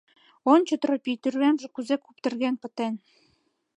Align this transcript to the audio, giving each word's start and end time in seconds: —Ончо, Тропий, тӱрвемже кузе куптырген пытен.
—Ончо, 0.53 0.73
Тропий, 0.81 1.17
тӱрвемже 1.23 1.67
кузе 1.75 1.95
куптырген 2.03 2.55
пытен. 2.61 2.93